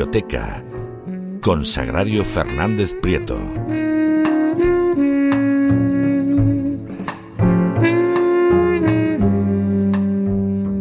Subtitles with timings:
[0.00, 0.64] Biblioteca
[1.42, 3.36] con Sagrario Fernández Prieto.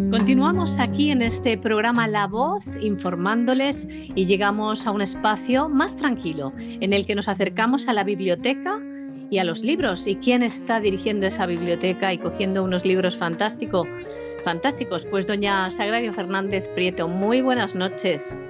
[0.10, 6.54] Continuamos aquí en este programa La Voz informándoles y llegamos a un espacio más tranquilo
[6.58, 8.80] en el que nos acercamos a la biblioteca
[9.30, 10.08] y a los libros.
[10.08, 13.86] ¿Y quién está dirigiendo esa biblioteca y cogiendo unos libros fantásticos?
[14.46, 18.42] Fantásticos, pues doña Sagrario Fernández Prieto, muy buenas noches.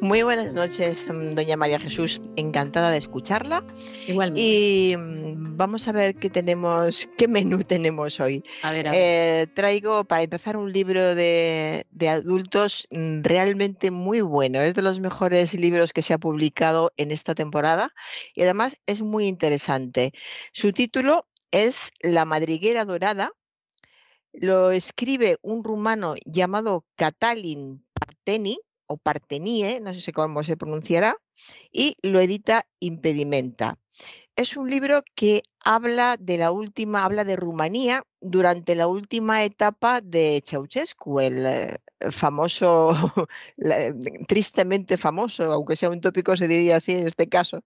[0.00, 2.20] Muy buenas noches, mm, doña María Jesús.
[2.36, 3.64] Encantada de escucharla.
[4.06, 4.40] Igualmente.
[4.40, 8.44] Y mm, vamos a ver qué tenemos, qué menú tenemos hoy.
[8.62, 14.60] A ver, eh, traigo para empezar un libro de, de, adultos mm, realmente muy bueno.
[14.60, 17.92] Es de los mejores libros que se ha publicado en esta temporada
[18.36, 20.12] y además es muy interesante.
[20.52, 23.32] Su título es La madriguera dorada.
[24.32, 31.16] Lo escribe un rumano llamado Katalin Parteni o Partenie, no sé cómo se pronunciará,
[31.72, 33.78] y lo edita Impedimenta.
[34.36, 40.00] Es un libro que habla de la última, habla de Rumanía durante la última etapa
[40.00, 41.78] de Ceausescu, el eh,
[42.10, 42.90] famoso,
[44.28, 47.64] tristemente famoso, aunque sea un tópico se diría así en este caso,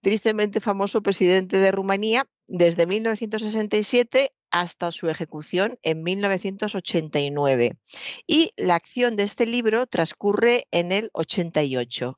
[0.00, 7.78] tristemente famoso presidente de Rumanía desde 1967 hasta su ejecución en 1989.
[8.26, 12.16] Y la acción de este libro transcurre en el 88,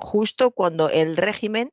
[0.00, 1.72] justo cuando el régimen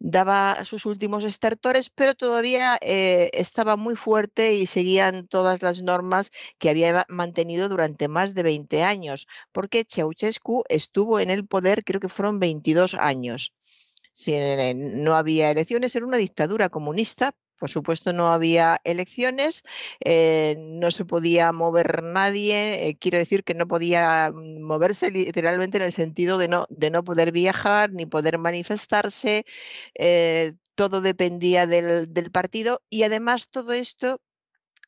[0.00, 6.30] daba sus últimos estertores, pero todavía eh, estaba muy fuerte y seguían todas las normas
[6.58, 12.00] que había mantenido durante más de 20 años, porque Ceausescu estuvo en el poder, creo
[12.00, 13.52] que fueron 22 años.
[14.74, 19.62] no había elecciones, era una dictadura comunista, por supuesto no había elecciones,
[20.02, 25.76] eh, no se podía mover nadie, eh, quiero decir que no podía mm, moverse literalmente
[25.76, 29.44] en el sentido de no, de no poder viajar ni poder manifestarse,
[29.94, 34.22] eh, todo dependía del, del partido y además todo esto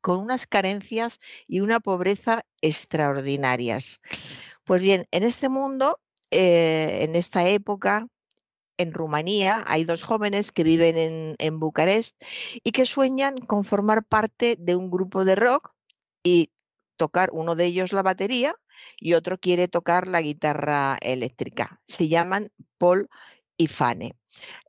[0.00, 4.00] con unas carencias y una pobreza extraordinarias.
[4.64, 8.08] Pues bien, en este mundo, en esta época,
[8.78, 12.16] en Rumanía hay dos jóvenes que viven en, Bucarest
[12.62, 15.72] y que sueñan con formar parte de un grupo de rock
[16.22, 16.52] y
[16.96, 18.56] tocar uno de ellos la batería
[18.98, 21.80] y otro quiere tocar la guitarra eléctrica.
[21.86, 23.08] Se llaman Paul
[23.56, 24.16] y Fane.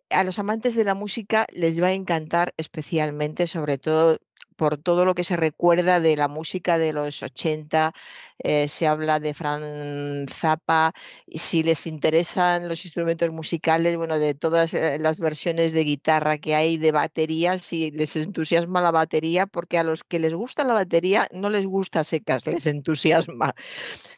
[0.10, 4.20] A los amantes de la música les va a encantar especialmente, sobre todo
[4.64, 7.94] por todo lo que se recuerda de la música de los 80,
[8.40, 10.94] eh, se habla de Fran Zappa,
[11.28, 16.38] y si les interesan los instrumentos musicales, bueno, de todas eh, las versiones de guitarra
[16.38, 20.64] que hay, de batería, si les entusiasma la batería, porque a los que les gusta
[20.64, 23.56] la batería no les gusta secas, les entusiasma.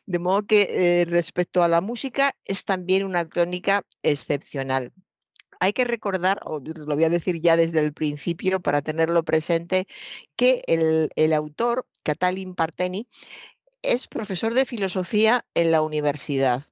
[0.05, 0.67] De modo que
[1.01, 4.93] eh, respecto a la música es también una crónica excepcional
[5.59, 9.87] hay que recordar, o lo voy a decir ya desde el principio para tenerlo presente,
[10.35, 13.07] que el, autor, Catalin Parteni,
[13.81, 16.63] es profesor de filosofía en la universidad.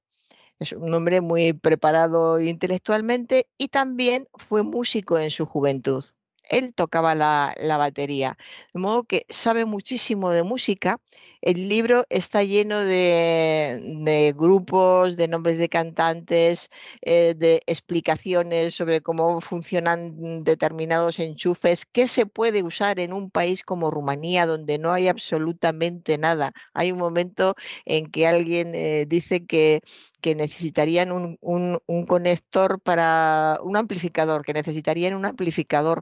[0.60, 6.06] Es un hombre muy preparado intelectualmente y también fue músico en su juventud
[6.50, 8.38] él tocaba la, batería.
[8.74, 11.00] De modo que sabe muchísimo de música.
[11.42, 16.70] El libro está lleno de, grupos, de nombres de cantantes,
[17.02, 23.64] eh, de explicaciones sobre cómo funcionan determinados enchufes, qué se puede usar en un país
[23.64, 26.54] como Rumanía, donde no hay absolutamente nada.
[26.74, 27.56] Hay un momento
[27.86, 29.82] en que alguien eh, dice que
[30.24, 36.02] que necesitarían un, un, conector para un amplificador, que necesitarían un amplificador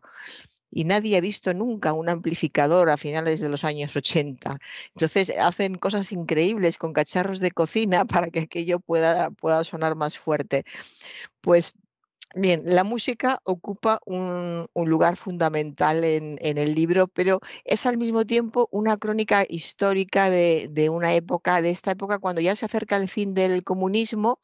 [0.70, 4.60] y nadie ha visto nunca un amplificador a finales de los años 80.
[4.94, 10.20] Entonces hacen cosas increíbles con cacharros de cocina para que aquello pueda, pueda sonar más
[10.20, 10.66] fuerte.
[11.42, 11.74] Pues
[12.34, 18.70] Bien, la música ocupa un, lugar fundamental en, el libro, pero es al mismo tiempo
[18.72, 23.34] una crónica histórica de, una época, de esta época cuando ya se acerca el fin
[23.34, 24.40] del comunismo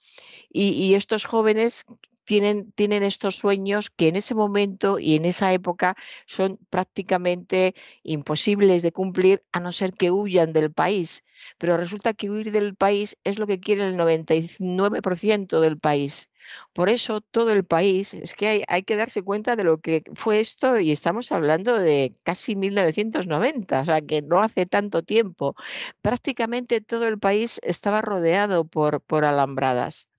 [0.52, 1.86] y, estos jóvenes
[2.26, 5.96] tienen, tienen, estos sueños que en ese momento y en esa época
[6.26, 7.74] son prácticamente
[8.04, 11.24] imposibles de cumplir a no ser que huyan del país.
[11.58, 16.30] Pero resulta que huir del país es lo que quiere el 99% del país.
[16.74, 20.40] Por eso todo el país, es que hay, que darse cuenta de lo que fue
[20.40, 25.56] esto y estamos hablando de casi 1990, o sea que no hace tanto tiempo.
[26.02, 30.10] Prácticamente todo el país estaba rodeado por, por alambradas.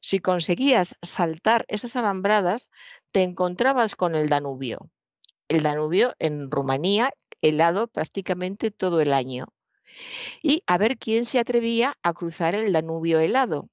[0.00, 2.68] Si conseguías saltar esas alambradas,
[3.12, 4.90] te encontrabas con el Danubio.
[5.48, 9.46] El Danubio en Rumanía helado prácticamente todo el año.
[10.42, 13.68] Y a ver quién se atrevía a cruzar el Danubio helado.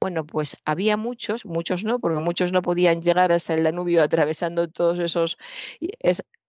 [0.00, 4.68] Bueno, pues había muchos, muchos no, porque muchos no podían llegar hasta el Danubio atravesando
[4.68, 5.38] todos esos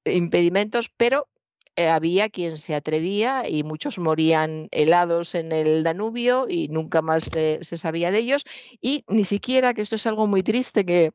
[0.06, 1.28] impedimentos, pero
[1.76, 7.24] eh, había quien se atrevía y muchos morían helados en el Danubio y nunca más
[7.24, 8.46] se sabía de ellos.
[8.82, 11.12] Y ni siquiera, que esto es algo muy triste que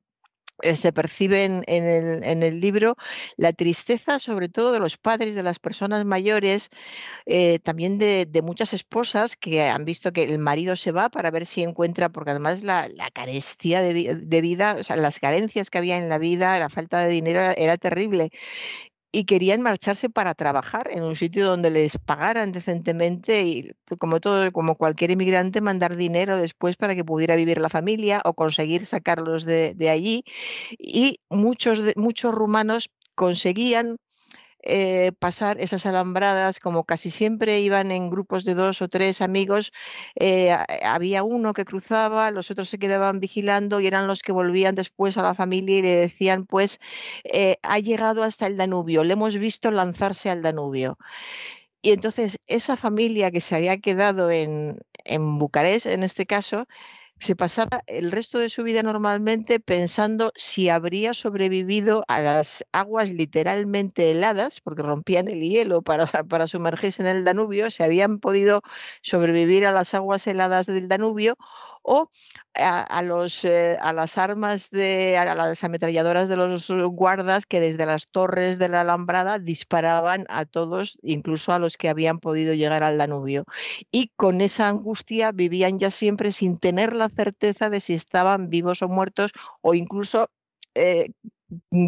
[0.77, 2.97] se percibe en, el, libro
[3.37, 6.71] la tristeza sobre todo de los padres, de las personas mayores,
[7.27, 11.47] eh, también de, muchas esposas que han visto que el marido se va para ver
[11.47, 16.09] si encuentra, porque además la, carestía de, vida, o sea, las carencias que había en
[16.09, 18.31] la vida, la falta de dinero era terrible
[19.15, 24.51] y querían marcharse para trabajar en un sitio donde les pagaran decentemente y como todo
[24.51, 29.45] como cualquier inmigrante mandar dinero después para que pudiera vivir la familia o conseguir sacarlos
[29.45, 30.25] de, de allí.
[30.79, 33.99] Y muchos muchos rumanos conseguían
[34.67, 39.73] eh, pasar esas alambradas, como casi siempre iban en grupos de dos o tres amigos,
[40.15, 44.75] eh, había uno que cruzaba, los otros se quedaban vigilando y eran los que volvían
[44.75, 46.79] después a la familia y le decían, pues
[47.25, 50.99] eh, ha llegado hasta el Danubio, le hemos visto lanzarse al Danubio.
[51.83, 56.67] Y entonces esa familia que se había quedado en, en Bucarest, en este caso,
[57.21, 63.11] se pasaba el resto de su vida normalmente pensando si habría sobrevivido a las aguas
[63.11, 68.63] literalmente heladas, porque rompían el hielo para, para sumergirse en el Danubio, si habían podido
[69.03, 71.37] sobrevivir a las aguas heladas del Danubio
[71.85, 72.11] o
[72.55, 78.59] eh, a las armas de a las ametralladoras de los guardas que desde las torres
[78.59, 83.45] de la alambrada disparaban a todos, incluso a los que habían podido llegar al Danubio.
[83.93, 88.83] Y con esa angustia vivían ya siempre sin tener la certeza de si estaban vivos
[88.83, 90.31] o muertos o incluso
[90.75, 91.11] eh,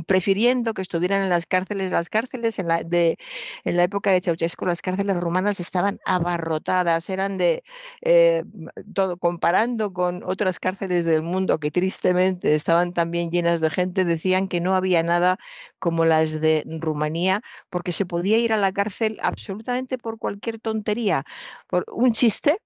[0.06, 1.92] prefiriendo que estuvieran en las cárceles.
[1.92, 3.16] Las cárceles en la, de,
[3.64, 7.62] en la época de Ceausescu, las cárceles rumanas estaban abarrotadas, eran de
[8.02, 8.44] eh,
[8.94, 14.48] todo, comparando con otras cárceles del mundo que tristemente estaban también llenas de gente, decían
[14.48, 15.38] que no había nada
[15.78, 21.24] como las de Rumanía, porque se podía ir a la cárcel absolutamente por cualquier tontería,
[21.68, 22.58] por un chiste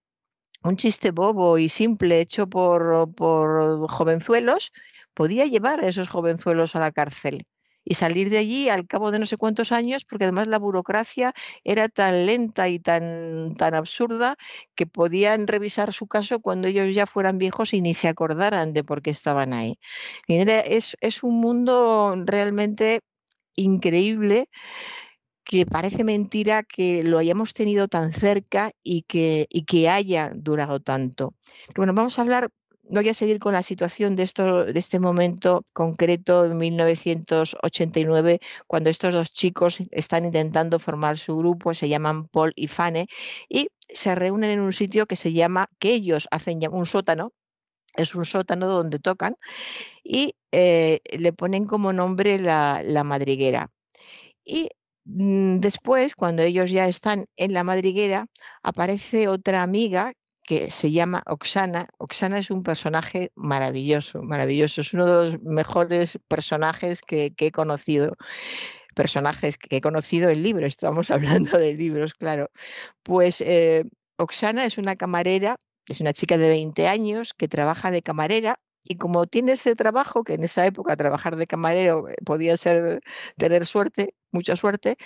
[0.62, 4.72] un chiste bobo y simple hecho por, por jovenzuelos
[5.20, 7.44] podía llevar a esos jovenzuelos a la cárcel
[7.84, 11.34] y salir de allí al cabo de no sé cuántos años, porque además la burocracia
[11.62, 14.36] era tan lenta y tan, tan absurda
[14.74, 18.82] que podían revisar su caso cuando ellos ya fueran viejos y ni se acordaran de
[18.82, 19.78] por qué estaban ahí.
[20.26, 23.00] Es, es un mundo realmente
[23.56, 24.48] increíble
[25.44, 30.80] que parece mentira que lo hayamos tenido tan cerca y que, y que haya durado
[30.80, 31.34] tanto.
[31.76, 32.48] Bueno, vamos a hablar
[32.90, 38.90] voy a seguir con la situación de, esto, de este momento concreto en 1989, cuando
[38.90, 43.06] estos dos chicos están intentando formar su grupo, se llaman Paul y Fane,
[43.48, 47.32] y se reúnen en un sitio que se llama, que ellos hacen un sótano,
[47.96, 49.36] es un sótano donde tocan,
[50.04, 53.70] y eh, le ponen como nombre la, madriguera.
[54.44, 54.68] Y
[55.12, 58.26] Mm, después, cuando ellos ya están en la madriguera,
[58.62, 60.12] aparece otra amiga
[60.50, 61.86] que se llama Oksana.
[61.98, 64.80] Oksana es un personaje maravilloso, maravilloso.
[64.80, 68.16] Es uno de los mejores personajes que, he conocido.
[68.96, 72.50] Personajes que he conocido en libros, estamos hablando de libros, claro.
[73.04, 73.84] Pues eh,
[74.16, 75.54] Oksana es una camarera,
[75.86, 80.24] es una chica de 20 años que trabaja de camarera y como tiene ese trabajo,
[80.24, 83.00] que en esa época trabajar de camarero eh, podía ser
[83.36, 84.96] tener suerte, mucha suerte,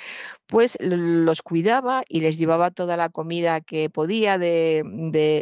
[0.47, 4.83] pues los cuidaba y les llevaba toda la comida que podía de,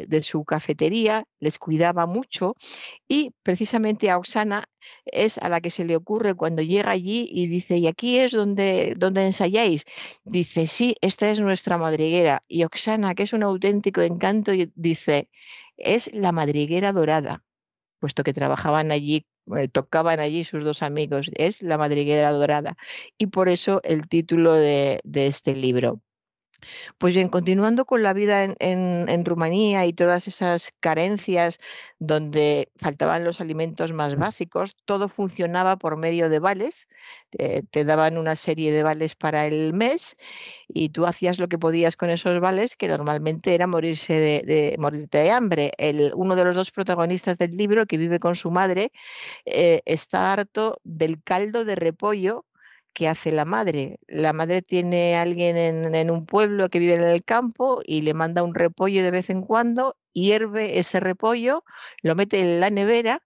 [0.09, 2.57] de, su cafetería, les cuidaba mucho
[3.09, 4.65] y precisamente a Oksana
[5.05, 8.33] es a la que se le ocurre cuando llega allí y dice, ¿y aquí es
[8.33, 9.85] donde, donde ensayáis?
[10.25, 12.43] Dice, sí, esta es nuestra madriguera.
[12.49, 15.29] Y Oksana, que es un auténtico encanto, dice,
[15.77, 17.43] es la madriguera dorada
[18.03, 22.77] puesto que trabajaban allí, eh, tocaban allí sus dos amigos, es La Madriguera Dorada.
[23.17, 26.03] Y por eso el título de, de este libro.
[26.99, 31.59] Pues bien, continuando con la vida en, Rumanía y todas esas carencias
[31.99, 36.89] donde faltaban los alimentos más básicos, todo funcionaba por medio de vales.
[37.71, 40.17] te daban una serie de vales para el mes
[40.69, 45.19] y tú hacías lo que podías con esos vales, que normalmente era morirse de, morirte
[45.19, 45.73] de hambre.
[45.79, 48.93] El, uno de los dos protagonistas del libro, que vive con su madre,
[49.45, 52.45] eh, está harto del caldo de repollo
[52.93, 53.99] ¿qué hace la madre?
[54.07, 58.03] La madre tiene a alguien en, en, un pueblo que vive en el campo y
[58.03, 61.65] le manda un repollo de vez en cuando, hierve ese repollo,
[62.03, 63.23] lo mete en la nevera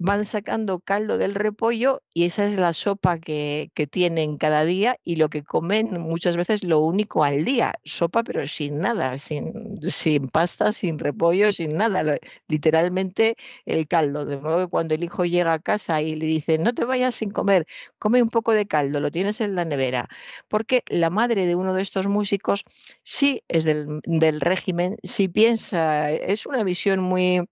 [0.00, 5.16] van sacando caldo del repollo y esa es la sopa que, tienen cada día y
[5.16, 10.28] lo que comen muchas veces lo único al día, sopa pero sin nada, sin, sin
[10.28, 12.16] pasta, sin repollo, sin nada,
[12.48, 14.24] literalmente el caldo.
[14.24, 17.14] De modo que cuando el hijo llega a casa y le dice, no te vayas
[17.16, 17.66] sin comer,
[17.98, 20.08] come un poco de caldo, lo tienes en la nevera,
[20.48, 22.64] porque la madre de uno de estos músicos
[23.02, 27.42] sí es del, del régimen, sí piensa, es una visión muy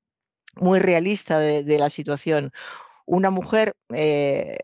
[0.56, 2.52] muy realista de, la situación.
[3.10, 4.58] Una mujer eh,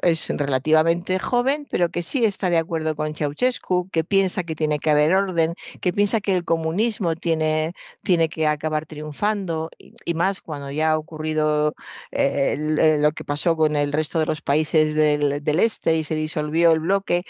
[0.00, 4.78] es relativamente joven, pero que sí está de acuerdo con Ceausescu, que piensa que tiene
[4.78, 10.40] que haber orden, que piensa que el comunismo tiene, tiene que acabar triunfando, y, más
[10.40, 11.74] cuando ya ha ocurrido
[12.10, 16.04] eh, eh, lo que pasó con el resto de los países del, del este y
[16.04, 17.24] se disolvió el bloque.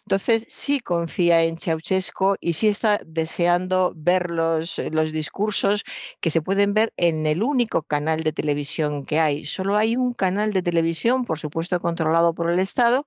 [0.00, 5.84] Entonces, sí confía en Ceausescu y sí está deseando ver los, los discursos
[6.20, 9.44] que se pueden ver en el único canal de televisión que hay.
[9.44, 13.06] Solo hay un canal de televisión, por supuesto controlado por el Estado,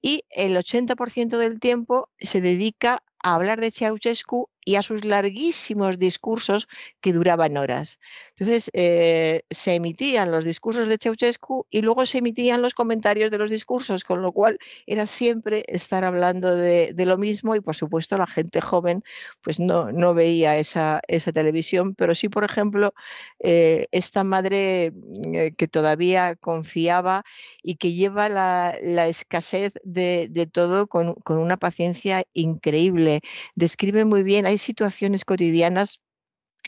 [0.00, 5.96] y el 80% del tiempo se dedica a hablar de Ceausescu y a sus larguísimos
[5.96, 6.68] discursos
[7.00, 8.00] que duraban horas.
[8.30, 13.38] Entonces, eh, se emitían los discursos de Ceausescu y luego se emitían los comentarios de
[13.38, 18.18] los discursos, con lo cual era siempre estar hablando de, lo mismo y, por supuesto,
[18.18, 19.04] la gente joven
[19.40, 22.92] pues no, no veía esa, esa televisión, pero sí, por ejemplo,
[23.38, 24.92] eh, esta madre
[25.32, 27.22] eh, que todavía confiaba
[27.62, 28.74] y que lleva la,
[29.06, 33.20] escasez de, todo con, con, una paciencia increíble.
[33.54, 36.00] Describe muy bien, situaciones cotidianas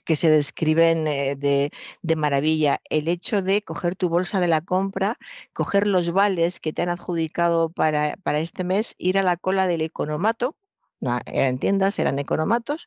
[0.05, 2.81] que se describen eh, de, maravilla.
[2.91, 5.19] El hecho de coger tu bolsa de la compra,
[5.53, 9.67] coger los vales que te han adjudicado para, para este mes, ir a la cola
[9.67, 10.57] del economato,
[11.01, 12.87] no eran tiendas, eran economatos,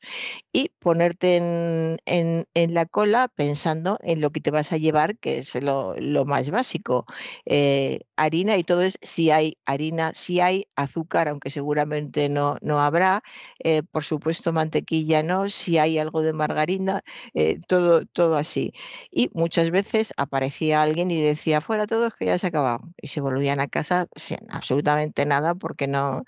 [0.51, 5.55] y ponerte en, la cola pensando en lo que te vas a llevar, que es
[5.61, 7.05] lo, más básico.
[7.45, 12.79] Eh, harina y todo es si hay harina, si hay azúcar, aunque seguramente no, no
[12.79, 13.23] habrá,
[13.59, 17.01] eh, por supuesto mantequilla no, si hay algo de margarina,
[17.33, 18.73] eh, todo, todo así.
[19.11, 22.79] Y muchas veces aparecía alguien y decía, fuera todo, es que ya se ha acabado.
[23.01, 26.23] Y se volvían a casa sin absolutamente nada porque no,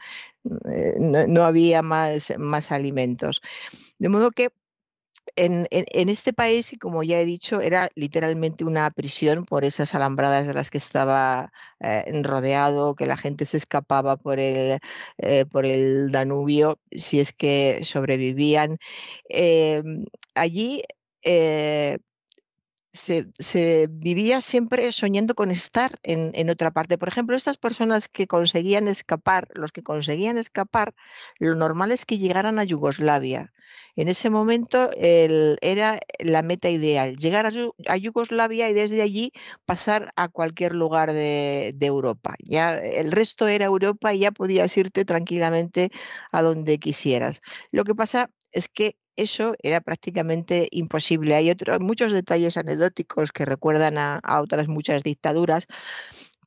[0.70, 3.42] eh, no, había más, más alimentos.
[4.00, 4.50] De modo que
[5.36, 5.68] en,
[6.10, 10.70] este país, como ya he dicho, era literalmente una prisión por esas alambradas de las
[10.70, 14.80] que estaba eh, rodeado, que la gente se escapaba por el,
[15.18, 18.78] eh, por el Danubio si es que sobrevivían.
[19.30, 20.84] Em, allí
[22.94, 26.98] se, vivía siempre soñando con estar en, otra parte.
[26.98, 30.94] Por ejemplo, estas personas que conseguían escapar, los que conseguían escapar,
[31.40, 33.52] lo normal es que llegaran a Yugoslavia.
[33.96, 37.46] En ese momento era la meta ideal, llegar
[37.88, 39.32] a, Yugoslavia y desde allí
[39.66, 42.36] pasar a cualquier lugar de, de, Europa.
[42.40, 45.90] Ya el resto era Europa y ya podías irte tranquilamente
[46.32, 47.42] a donde quisieras.
[47.72, 51.36] Lo que pasa es que eso era prácticamente imposible.
[51.36, 55.68] Hay otros, muchos detalles anecdóticos que recuerdan a, otras muchas dictaduras.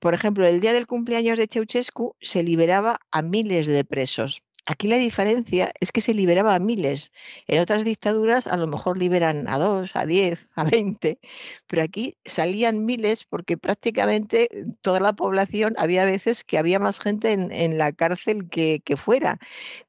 [0.00, 4.42] Por ejemplo, el día del cumpleaños de Ceausescu se liberaba a miles de presos.
[4.68, 7.12] Aquí la diferencia es que se liberaba a miles.
[7.46, 11.20] En otras dictaduras a lo mejor liberan a dos, a diez, a veinte,
[11.68, 14.48] pero aquí salían miles porque prácticamente
[14.80, 19.38] toda la población, había veces que había más gente en, la cárcel que, que fuera,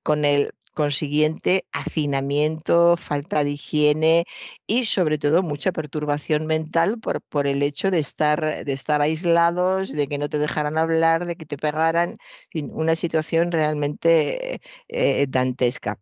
[0.04, 4.26] con el consiguiente hacinamiento, falta de higiene
[4.68, 9.92] y sobre todo mucha perturbación mental por, por el hecho de estar, de estar aislados,
[9.92, 12.18] de que no te dejaran hablar, de que te pegaran,
[12.54, 16.00] una situación realmente eh, dantesca.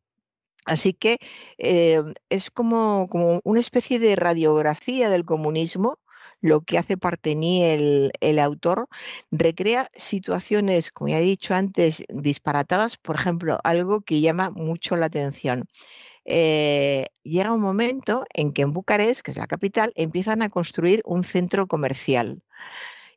[0.65, 1.19] Así que
[1.57, 5.99] eh, es como, como, una especie de radiografía del comunismo
[6.45, 8.87] lo que hace Partení, el, el autor,
[9.31, 15.07] recrea situaciones, como ya he dicho antes, disparatadas, por ejemplo, algo que llama mucho la
[15.07, 15.65] atención.
[16.23, 21.01] Eh, llega un momento en que en Bucarest, que es la capital, empiezan a construir
[21.05, 22.43] un centro comercial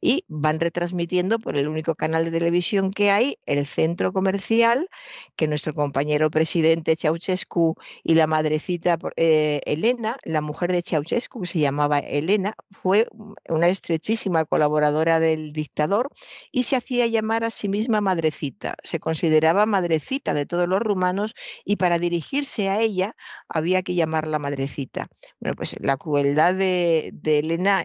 [0.01, 4.89] y van retransmitiendo por el único canal de televisión que hay, el centro comercial,
[5.37, 11.47] que nuestro compañero presidente Ceausescu y la madrecita eh, Elena, la mujer de Ceausescu, que
[11.47, 13.09] se llamaba Elena, fue
[13.49, 16.11] una estrechísima colaboradora del dictador
[16.53, 18.77] y se hacía llamar a sí misma madrecita.
[18.83, 21.35] Se consideraba madrecita de todos los rumanos
[21.65, 23.17] y para dirigirse a ella
[23.49, 25.07] había que llamarla madrecita.
[25.41, 27.85] Bueno, pues la crueldad de, de Elena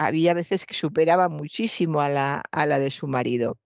[0.00, 3.58] había veces que superaba muchísimo a la, a la de su marido.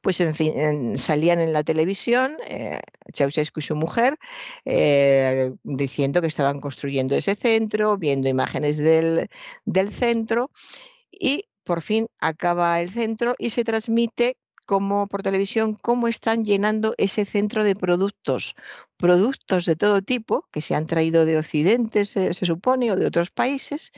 [0.00, 2.80] Pues en fin, salían en la televisión eh,
[3.14, 4.18] Ceausescu y su mujer
[4.64, 9.28] eh, diciendo que estaban construyendo ese centro, viendo imágenes del,
[9.64, 10.50] del centro
[11.10, 14.36] y por fin acaba el centro y se transmite
[14.66, 18.54] como por televisión cómo están llenando ese centro de productos,
[18.96, 23.30] productos de todo tipo que se han traído de Occidente, se supone, o de otros
[23.30, 23.92] países,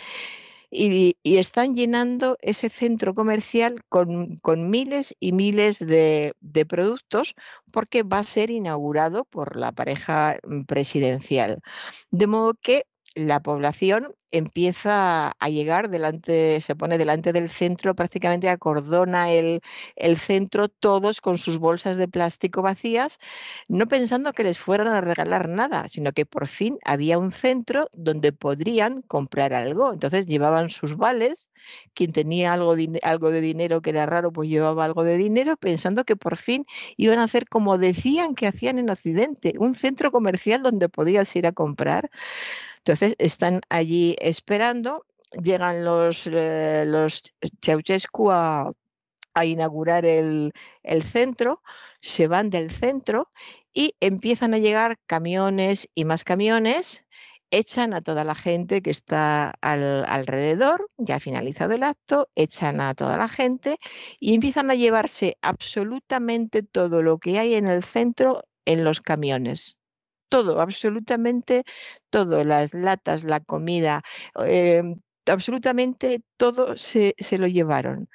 [0.75, 4.39] y, están llenando ese centro comercial con,
[4.71, 7.35] miles y miles de, de, productos
[7.73, 11.61] porque va a ser inaugurado por la pareja mm, presidencial.
[12.11, 18.49] De modo que la población empieza a llegar delante, se pone delante del centro, prácticamente
[18.49, 19.61] acordona el,
[19.97, 23.19] el, centro, todos con sus bolsas de plástico vacías,
[23.69, 27.89] no pensando que les fueran a regalar nada, sino que por fin había un centro
[27.93, 29.93] donde podrían comprar algo.
[29.93, 31.51] Entonces llevaban sus vales,
[31.95, 36.05] quien tenía algo, algo de dinero que era raro, pues llevaba algo de dinero, pensando
[36.05, 40.63] que por fin iban a hacer como decían que hacían en Occidente, un centro comercial
[40.63, 42.11] donde podías ir a comprar.
[42.87, 45.07] Entonces están allí esperando,
[45.43, 47.23] llegan los, eh, los
[47.63, 48.75] Ceausescu a,
[49.43, 50.53] inaugurar el,
[51.03, 51.63] centro,
[52.03, 53.31] se van del centro
[53.73, 57.07] y empiezan a llegar camiones y más camiones,
[57.51, 62.95] echan a toda la gente que está alrededor, ya ha finalizado el acto, echan a
[62.95, 63.79] toda la gente
[64.21, 69.79] y empiezan a llevarse absolutamente todo lo que hay en el centro en los camiones
[70.29, 71.65] todo, absolutamente
[72.11, 74.03] todo, las latas, la comida,
[74.37, 78.09] em, absolutamente todo se, lo llevaron.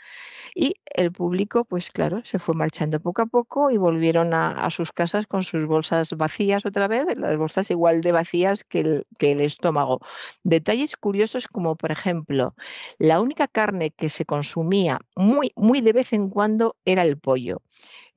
[0.56, 4.92] Y el público, pues claro, se fue marchando poco a poco y volvieron a, sus
[4.92, 9.32] casas con sus bolsas vacías otra vez, las bolsas igual de vacías que el, que
[9.34, 10.00] el estómago.
[10.44, 12.56] Detalles curiosos como, por ejemplo,
[12.98, 17.62] la única carne que se consumía muy, muy de vez en cuando era el pollo.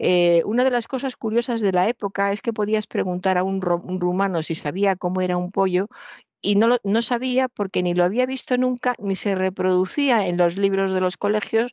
[0.04, 3.60] Eh, una de las cosas curiosas de la época es que podías preguntar a un,
[3.62, 5.86] rumano si sabía cómo era un pollo
[6.40, 10.56] y no, no sabía porque ni lo había visto nunca ni se reproducía en los
[10.56, 11.70] libros de los colegios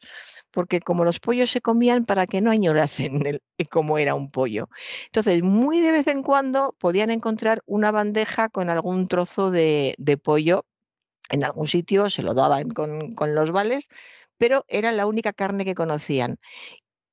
[0.52, 4.70] porque como los pollos se comían para que no añorasen el, cómo era un pollo.
[5.08, 10.66] Entonces, muy de vez en cuando podían encontrar una bandeja con algún trozo de, pollo
[11.32, 13.88] en algún sitio, se lo daban con, con los vales,
[14.38, 16.38] pero era la única carne que conocían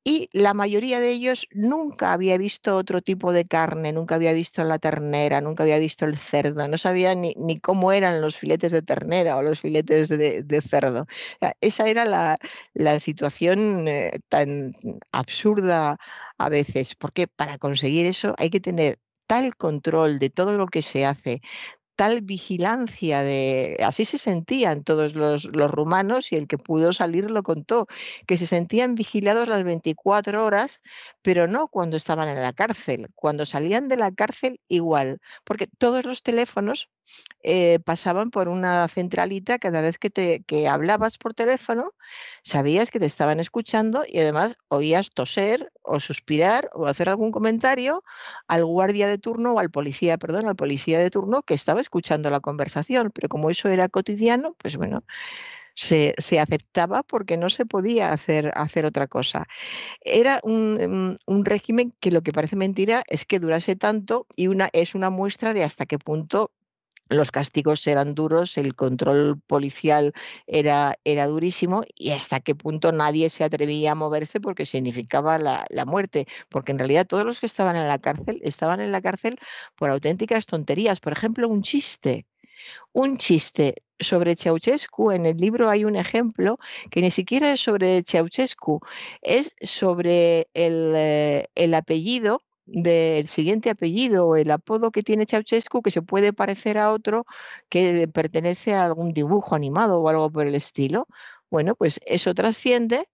[0.09, 4.63] y la mayoría de ellos nunca había visto otro tipo de carne, nunca había visto
[4.63, 8.83] la ternera, nunca había visto el cerdo, no sabía ni, cómo eran los filetes de
[8.83, 11.07] ternera o los filetes de, cerdo.
[11.61, 14.75] esa era la, situación eh, tan
[15.11, 15.99] absurda
[16.39, 20.83] a veces, porque para conseguir eso hay que tener tal control de todo lo que
[20.83, 21.41] se hace,
[21.97, 27.31] tal vigilancia de así se sentían todos los, los, rumanos y el que pudo salir
[27.31, 27.87] lo contó,
[28.27, 30.83] que se sentían vigilados las 24 horas,
[31.23, 36.05] pero no cuando estaban en la cárcel, cuando salían de la cárcel igual, porque todos
[36.05, 36.91] los teléfonos
[37.43, 41.93] eh, pasaban por una centralita cada vez que, te, que hablabas por teléfono,
[42.43, 48.03] sabías que te estaban escuchando y además oías toser o suspirar o hacer algún comentario
[48.49, 52.31] al guardia de turno o al policía, perdón, al policía de turno que estaba escuchando
[52.31, 55.05] la conversación, pero como eso era cotidiano, pues bueno,
[55.77, 59.47] se, aceptaba porque no se podía hacer, hacer otra cosa.
[60.01, 64.71] Era un, un, régimen que lo que parece mentira es que durase tanto y una,
[64.73, 66.51] es una muestra de hasta qué punto
[67.09, 70.13] los castigos eran duros, el control policial
[70.47, 75.67] era, era, durísimo y hasta qué punto nadie se atrevía a moverse porque significaba la,
[75.71, 79.01] la, muerte, porque en realidad todos los que estaban en la cárcel estaban en la
[79.01, 79.39] cárcel
[79.77, 81.01] por auténticas tonterías.
[81.01, 82.27] Por ejemplo, un chiste.
[82.93, 86.59] Un chiste sobre Ceausescu, en el libro hay un ejemplo
[86.91, 88.81] que ni siquiera es sobre Ceausescu,
[89.23, 95.83] es sobre el, eh, el apellido del siguiente apellido o el apodo que tiene Ceausescu
[95.83, 97.27] que se puede parecer a otro
[97.69, 101.07] que pertenece a algún dibujo animado o algo por el estilo.
[101.51, 103.09] Bueno, pues eso trasciende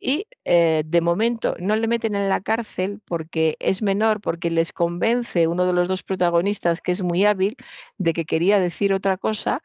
[0.00, 4.72] y eh, de momento no le meten en la cárcel porque es menor, porque les
[4.72, 7.56] convence uno de los dos protagonistas que es muy hábil
[7.98, 9.62] de que quería decir otra cosa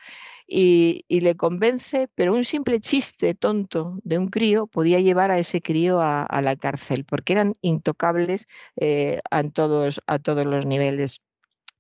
[0.52, 5.62] y, le convence, pero un simple chiste tonto de un crío podía llevar a ese
[5.62, 11.22] crío a, la cárcel, porque eran intocables eh, a, todos, a todos los niveles.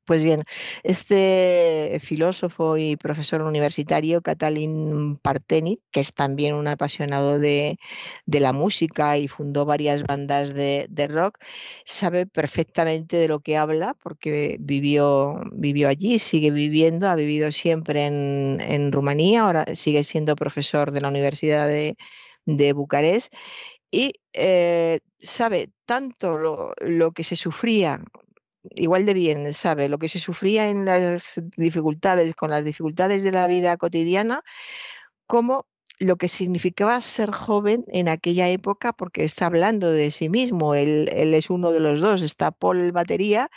[0.06, 0.44] Pues bien,
[0.84, 7.78] este filósofo y profesor universitario, Catalin Parteni, que es también un apasionado de,
[8.26, 11.38] la música y fundó varias bandas de, rock,
[11.86, 18.06] sabe perfectamente de lo que habla porque vivió, vivió allí, sigue viviendo, ha vivido siempre
[18.08, 21.96] en, Rumanía, ahora sigue siendo profesor de la Universidad de,
[22.74, 23.34] Bucarest
[23.92, 28.02] y eh, sabe tanto lo, lo, que se sufría
[28.70, 33.32] igual de bien sabe lo que se sufría en las dificultades, con las dificultades de
[33.32, 34.44] la vida cotidiana,
[35.26, 35.68] como
[36.00, 41.08] lo que significaba ser joven en aquella época, porque está hablando de sí mismo, él,
[41.10, 43.50] es uno de los dos, está Paul batería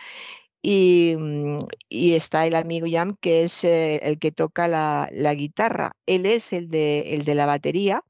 [0.63, 1.59] y, mm,
[1.91, 5.97] está el amigo Jam, que es eh, el que toca la, guitarra.
[6.07, 8.03] Él es el de, el de la batería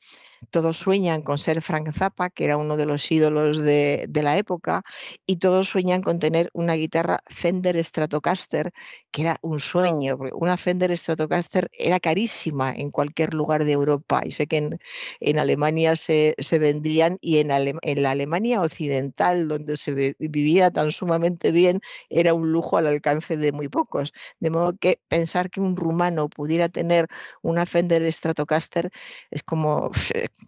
[0.51, 4.83] todos sueñan con ser Frank Zappa, que era uno de los ídolos de, la época,
[5.27, 8.73] y todos sueñan con tener una guitarra Fender Stratocaster,
[9.11, 14.23] que era un sueño, porque una Fender Stratocaster era carísima en cualquier lugar de Europa.
[14.25, 14.79] Y sé que
[15.21, 21.53] en, Alemania se, vendían y en, en, la Alemania occidental, donde se vivía tan sumamente
[21.53, 24.13] bien, era un lujo al alcance de muy pocos.
[24.41, 27.09] De modo que pensar que un rumano pudiera tener
[27.43, 28.91] una Fender Stratocaster
[29.31, 29.91] es como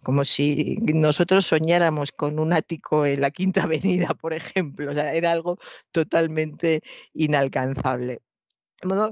[0.03, 4.91] como si nosotros soñáramos con un ático en la Quinta Avenida, por ejemplo.
[4.91, 5.57] Era algo
[5.91, 6.81] totalmente
[7.13, 8.21] inalcanzable.
[8.81, 9.11] De modo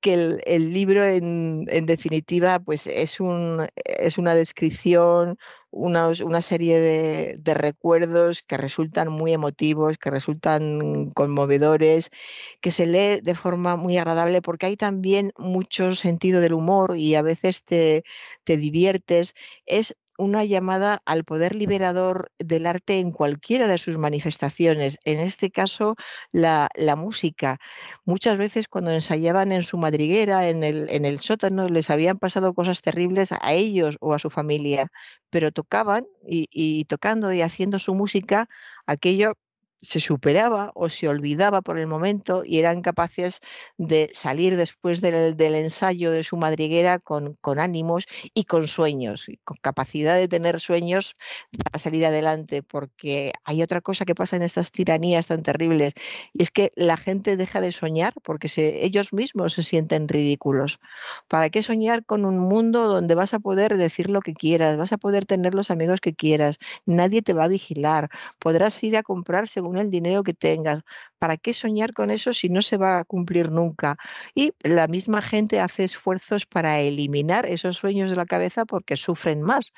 [0.00, 0.12] que
[0.46, 5.38] el, libro, en, definitiva, pues es, un, es una descripción,
[5.70, 12.10] una, serie de, de, recuerdos que resultan muy emotivos, que resultan conmovedores,
[12.60, 17.14] que se lee de forma muy agradable porque hay también mucho sentido del humor y
[17.14, 18.04] a veces te,
[18.44, 19.34] te diviertes.
[19.64, 25.50] Es una llamada al poder liberador del arte en cualquiera de sus manifestaciones, en este
[25.50, 25.96] caso
[26.32, 27.58] la, música.
[28.04, 32.54] Muchas veces cuando ensayaban en su madriguera, en el, en el sótano, les habían pasado
[32.54, 34.90] cosas terribles a ellos o a su familia,
[35.30, 38.48] pero tocaban y, y tocando y haciendo su música,
[38.86, 39.32] aquello
[39.78, 43.40] se superaba o se olvidaba por el momento y eran capaces
[43.76, 50.16] de salir después del, ensayo de su madriguera con, ánimos y con sueños, con capacidad
[50.16, 51.14] de tener sueños
[51.64, 55.94] para salir adelante, porque hay otra cosa que pasa en estas tiranías tan terribles
[56.32, 60.80] y es que la gente deja de soñar porque ellos mismos se sienten ridículos.
[61.28, 64.92] ¿Para qué soñar con un mundo donde vas a poder decir lo que quieras, vas
[64.92, 68.08] a poder tener los amigos que quieras, nadie te va a vigilar,
[68.38, 70.82] podrás ir a comprar según el dinero que tengas.
[71.18, 73.96] ¿Para qué soñar con eso si no se va a cumplir nunca?
[74.34, 79.42] Y la misma gente hace esfuerzos para eliminar esos sueños de la cabeza porque sufren
[79.42, 79.72] más.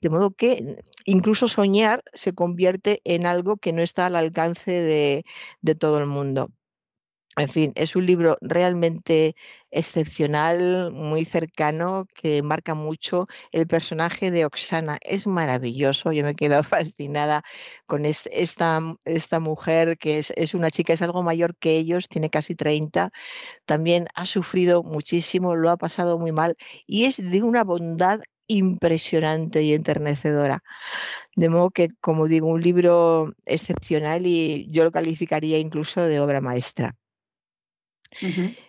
[0.00, 5.24] De modo que incluso soñar se convierte en algo que no está al alcance de,
[5.62, 6.50] de todo el mundo.
[7.38, 9.36] En fin, es un libro realmente
[9.70, 14.96] excepcional, muy cercano, que marca mucho el personaje de Oksana.
[15.02, 17.42] Es maravilloso, yo me he quedado fascinada
[17.86, 22.30] con esta, esta mujer que es, es, una chica, es algo mayor que ellos, tiene
[22.30, 23.10] casi 30,
[23.66, 29.62] también ha sufrido muchísimo, lo ha pasado muy mal y es de una bondad impresionante
[29.62, 30.62] y enternecedora.
[31.36, 36.40] De modo que, como digo, un libro excepcional y yo lo calificaría incluso de obra
[36.40, 36.96] maestra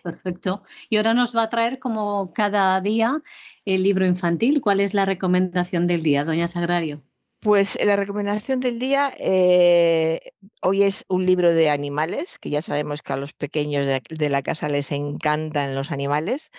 [0.02, 0.62] perfecto.
[0.88, 3.22] Y ahora nos va a traer como cada día
[3.64, 4.60] el libro infantil.
[4.60, 7.02] ¿Cuál es la recomendación del día, doña Sagrario?
[7.40, 13.00] Pues la recomendación del día eh, hoy es un libro de animales, que ya sabemos
[13.00, 16.50] que a los pequeños de, la casa les encantan los animales.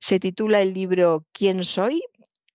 [0.00, 2.02] Se titula el libro ¿Quién soy?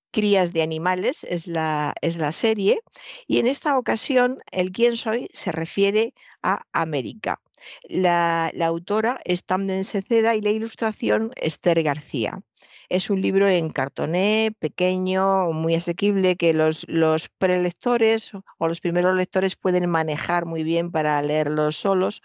[0.09, 2.79] Crías de Animales es la, es la serie
[3.27, 7.39] y en esta ocasión el quién soy se refiere a América.
[7.83, 12.41] La, autora es Tamden Seceda y la ilustración Esther García.
[12.89, 19.15] Es un libro en cartoné, pequeño, muy asequible, que los, los prelectores o los primeros
[19.15, 22.21] lectores pueden manejar muy bien para leerlos solos.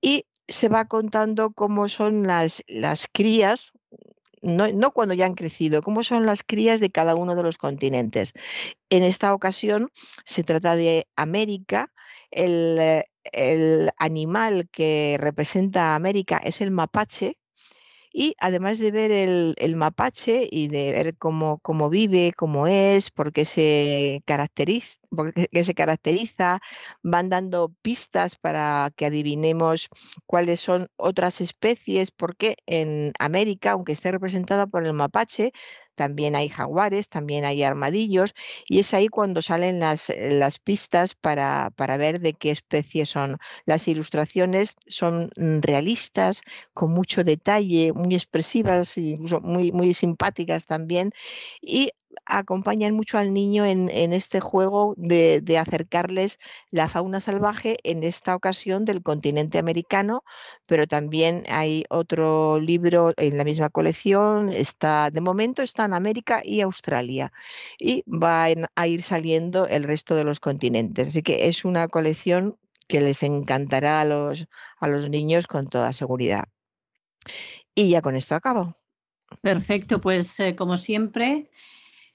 [0.00, 3.72] Y se va contando cómo son las, las crías,
[4.42, 7.58] no, no, cuando ya han crecido, cómo son las crías de cada uno de los
[7.58, 8.32] continentes.
[8.88, 9.90] En esta ocasión
[10.24, 11.92] se trata de América,
[12.30, 17.36] el, el animal que representa a América es el mapache,
[18.12, 23.32] y además de ver el, mapache y de ver cómo, cómo vive, cómo es, por
[23.32, 26.60] qué se, caracteriza, porque se caracteriza,
[27.02, 29.88] van dando pistas para que adivinemos
[30.26, 35.52] cuáles son otras especies, porque en América, aunque esté representada por el mapache,
[36.00, 38.34] también hay jaguares, también hay armadillos,
[38.66, 43.36] y es ahí cuando salen las, las pistas para, para, ver de qué especie son.
[43.66, 46.40] Las ilustraciones son mm, realistas,
[46.72, 51.12] con mucho detalle, muy expresivas, incluso muy, muy simpáticas también,
[51.60, 51.90] y
[52.24, 56.38] acompañan mucho al niño en, este juego de, acercarles
[56.70, 60.24] la fauna salvaje, en esta ocasión del continente americano,
[60.66, 66.40] pero también hay otro libro en la misma colección, está, de momento está en América
[66.44, 67.32] y Australia,
[67.78, 71.08] y va a ir saliendo el resto de los continentes.
[71.08, 72.56] Así que es una colección
[72.88, 74.46] que les encantará a los,
[74.78, 76.44] a los niños con toda seguridad.
[77.74, 78.74] Y ya con esto acabo.
[79.42, 81.50] Perfecto, pues eh, como siempre,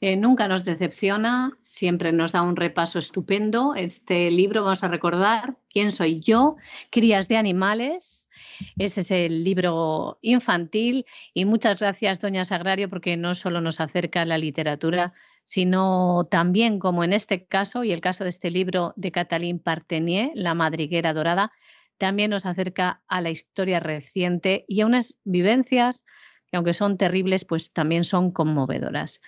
[0.08, 3.74] eh, nunca nos decepciona, siempre nos da un repaso estupendo.
[3.74, 6.58] Este libro, vamos a recordar, ¿Quién soy yo?
[6.92, 8.30] Crías de animales.
[8.78, 14.22] Ese es el libro infantil y muchas gracias, doña Sagrario, porque no solo nos acerca
[14.22, 15.14] a la literatura,
[15.44, 20.30] sino también, como en este caso y el caso de este libro de Catalín Partenier,
[20.36, 21.52] La madriguera dorada,
[21.98, 26.06] también nos acerca a la historia reciente y a unas vivencias
[26.52, 29.20] que aunque son terribles, pues también son conmovedoras.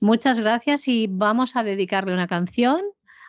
[0.00, 2.82] Muchas gracias y vamos a dedicarle una canción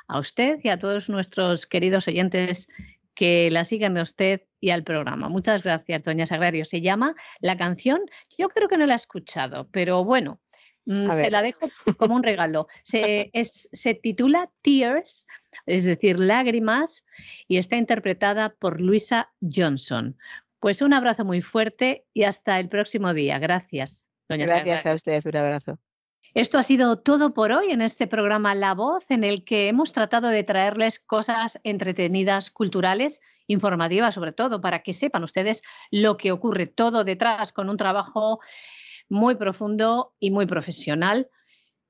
[0.07, 2.67] a usted y a todos nuestros queridos oyentes
[3.15, 5.29] que la sigan a usted y al programa.
[5.29, 6.65] Muchas gracias, doña Sagrario.
[6.65, 8.01] Se llama la canción,
[8.37, 10.39] yo creo que no la he escuchado, pero bueno,
[10.85, 12.67] mm, se la dejo como un regalo.
[12.83, 15.27] Se, se titula Tears,
[15.65, 17.03] es decir, lágrimas,
[17.47, 20.17] y está interpretada por Luisa Johnson.
[20.59, 23.39] Pues un abrazo muy fuerte y hasta el próximo día.
[23.39, 24.07] Gracias.
[24.27, 25.79] Doña Gracias a usted, un abrazo.
[26.35, 29.91] Esto ha sido todo por hoy en este programa La Voz, en el que hemos
[29.91, 36.31] tratado de traerles cosas entretenidas, culturales, informativas sobre todo, para que sepan ustedes lo que
[36.31, 38.39] ocurre todo detrás con un trabajo
[39.09, 41.29] muy profundo y muy profesional.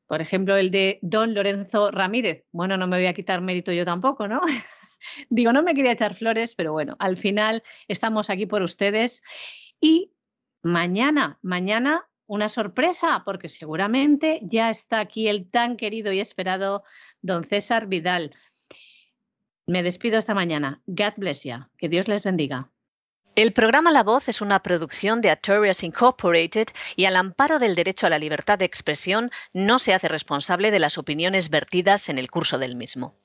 [0.08, 2.46] Por ejemplo, el de don Lorenzo Ramírez.
[2.52, 4.42] Bueno, no me voy a quitar mérito yo tampoco, ¿no?
[5.30, 9.22] Digo, no me quería echar flores, pero bueno, al final estamos aquí por ustedes.
[9.82, 10.14] Y
[10.64, 16.84] mañana, mañana una sorpresa, porque seguramente ya está aquí el tan querido y esperado
[17.24, 18.36] don César Vidal.
[19.66, 20.80] Me despido esta mañana.
[20.86, 21.56] God bless you.
[21.78, 22.70] Que Dios les bendiga.
[23.36, 28.06] El programa La Voz es una producción de Artorias Incorporated y al amparo del derecho
[28.06, 32.30] a la libertad de expresión no se hace responsable de las opiniones vertidas en el
[32.30, 33.16] curso del mismo.